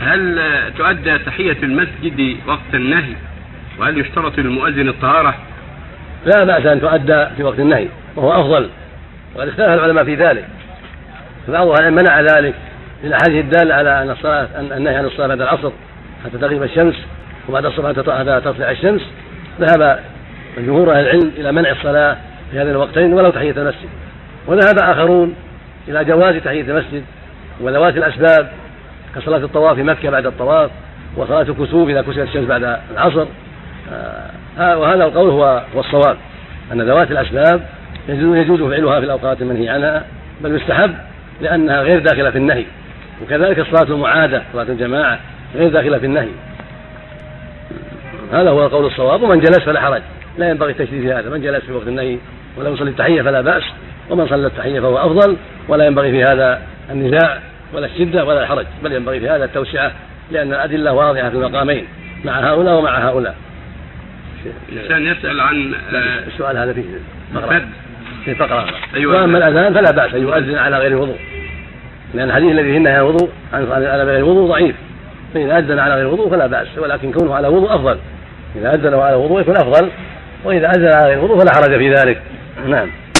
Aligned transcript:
هل 0.00 0.40
تؤدى 0.78 1.18
تحية 1.18 1.56
المسجد 1.62 2.36
وقت 2.46 2.74
النهي؟ 2.74 3.14
وهل 3.78 3.98
يشترط 3.98 4.38
للمؤذن 4.38 4.88
الطهارة؟ 4.88 5.34
لا 6.26 6.44
بأس 6.44 6.66
أن 6.66 6.80
تؤدى 6.80 7.26
في 7.36 7.42
وقت 7.42 7.58
النهي 7.58 7.88
وهو 8.16 8.40
أفضل 8.40 8.70
وقد 9.36 9.48
اختلف 9.48 9.68
العلماء 9.68 10.04
في 10.04 10.14
ذلك. 10.14 10.44
فبعض 11.46 11.68
العلماء 11.68 12.04
منع 12.04 12.20
ذلك 12.20 12.54
للأحاديث 13.04 13.44
الدالة 13.44 13.74
على 13.74 14.02
أن 14.02 14.10
الصلاة 14.10 14.48
أن 14.56 14.72
النهي 14.72 14.96
عن 14.96 15.04
الصلاة 15.04 15.26
بعد 15.26 15.40
العصر 15.40 15.70
حتى 16.24 16.38
تغيب 16.38 16.62
الشمس 16.62 16.94
وبعد 17.48 17.66
الصلاة 17.66 17.88
حتى 17.88 18.40
تطلع 18.44 18.70
الشمس. 18.70 19.02
ذهب 19.60 20.00
جمهور 20.58 20.92
أهل 20.92 21.00
العلم 21.00 21.32
إلى 21.36 21.52
منع 21.52 21.70
الصلاة 21.70 22.16
في 22.50 22.58
هذين 22.58 22.70
الوقتين 22.70 23.12
ولو 23.12 23.30
تحية 23.30 23.50
المسجد. 23.50 23.88
وذهب 24.46 24.78
آخرون 24.78 25.34
إلى 25.88 26.04
جواز 26.04 26.36
تحية 26.36 26.62
المسجد 26.62 27.04
وذوات 27.60 27.96
الأسباب 27.96 28.52
كصلاة 29.18 29.38
الطواف 29.38 29.74
في 29.74 29.82
مكة 29.82 30.10
بعد 30.10 30.26
الطواف 30.26 30.70
وصلاة 31.16 31.42
الكسوف 31.42 31.88
إذا 31.88 32.02
كسفت 32.02 32.18
الشمس 32.18 32.48
بعد 32.48 32.78
العصر. 32.92 33.26
آه 34.58 34.78
وهذا 34.78 35.04
القول 35.04 35.30
هو 35.30 35.62
هو 35.74 35.80
الصواب 35.80 36.16
أن 36.72 36.82
ذوات 36.82 37.10
الأسباب 37.10 37.62
يجوز 38.08 38.62
فعلها 38.62 39.00
في 39.00 39.06
الأوقات 39.06 39.42
المنهي 39.42 39.68
عنها 39.68 40.04
بل 40.40 40.56
يستحب 40.56 40.94
لأنها 41.40 41.82
غير 41.82 41.98
داخلة 41.98 42.30
في 42.30 42.38
النهي. 42.38 42.64
وكذلك 43.22 43.58
الصلاة 43.58 43.94
المعادة 43.94 44.42
صلاة 44.52 44.66
الجماعة 44.68 45.18
غير 45.54 45.68
داخلة 45.68 45.98
في 45.98 46.06
النهي. 46.06 46.28
هذا 48.32 48.50
هو 48.50 48.66
القول 48.66 48.86
الصواب 48.86 49.22
ومن 49.22 49.40
جلس 49.40 49.58
فلا 49.58 49.80
حرج. 49.80 50.02
لا 50.38 50.50
ينبغي 50.50 50.72
التشديد 50.72 51.02
في 51.02 51.12
هذا 51.12 51.30
من 51.30 51.42
جلس 51.42 51.64
في 51.64 51.72
وقت 51.72 51.86
النهي 51.86 52.18
ولم 52.56 52.74
يصلي 52.74 52.90
التحية 52.90 53.22
فلا 53.22 53.40
بأس 53.40 53.62
ومن 54.10 54.28
صلى 54.28 54.46
التحية 54.46 54.80
فهو 54.80 54.98
أفضل 54.98 55.36
ولا 55.68 55.86
ينبغي 55.86 56.10
في 56.10 56.24
هذا 56.24 56.60
النزاع. 56.90 57.38
ولا 57.72 57.86
الشدة 57.86 58.24
ولا 58.24 58.42
الحرج 58.42 58.66
بل 58.84 58.92
ينبغي 58.92 59.20
في 59.20 59.28
هذا 59.28 59.44
التوسعة 59.44 59.92
لأن 60.30 60.52
الأدلة 60.52 60.92
واضحة 60.92 61.30
في 61.30 61.36
المقامين 61.36 61.86
مع 62.24 62.40
هؤلاء 62.40 62.74
ومع 62.74 62.98
هؤلاء. 63.08 63.36
الإنسان 64.72 65.06
يسأل 65.06 65.40
عن 65.40 65.74
آه، 65.74 66.26
السؤال 66.26 66.56
هذا 66.56 66.72
فيه 66.72 66.82
فقرة. 67.34 67.62
في 68.24 68.34
فقرة. 68.34 68.66
أيوة. 68.94 69.20
وأما 69.20 69.38
الأذان 69.38 69.74
فلا 69.74 69.90
بأس 69.90 70.14
أن 70.14 70.22
يؤذن 70.22 70.54
على 70.58 70.78
غير 70.78 70.96
وضوء 70.96 71.18
لأن 72.14 72.28
الحديث 72.28 72.50
الذي 72.50 72.70
فيه 72.70 72.76
النهي 72.76 72.92
عن 72.92 73.00
الوضوء 73.00 73.30
على 73.52 74.04
غير 74.04 74.16
الوضوء 74.16 74.48
ضعيف. 74.48 74.76
فإذا 75.34 75.58
أذن 75.58 75.78
على 75.78 75.94
غير 75.94 76.06
الوضوء 76.06 76.30
فلا 76.30 76.46
بأس 76.46 76.78
ولكن 76.78 77.12
كونه 77.12 77.34
على 77.34 77.48
وضوء 77.48 77.74
أفضل. 77.74 77.98
إذا 78.56 78.74
أذن 78.74 78.94
على 78.94 79.16
وضوء 79.16 79.40
يكون 79.40 79.56
أفضل 79.56 79.88
وإذا 80.44 80.70
أذن 80.70 80.86
على 80.86 81.06
غير 81.06 81.18
الوضوء 81.18 81.38
فلا 81.38 81.54
حرج 81.54 81.78
في 81.78 81.94
ذلك. 81.94 82.22
نعم. 82.66 82.88